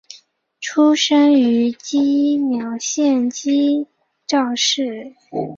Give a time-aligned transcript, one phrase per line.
[0.59, 3.85] 出身于岐阜县岐
[4.25, 5.13] 阜市。